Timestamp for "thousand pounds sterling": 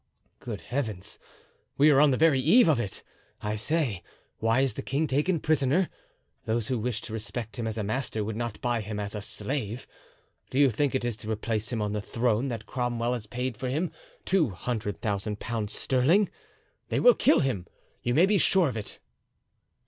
14.97-16.31